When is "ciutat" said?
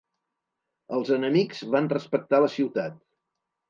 2.59-3.03